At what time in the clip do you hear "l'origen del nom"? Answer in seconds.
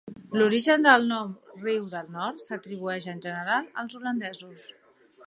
0.41-1.35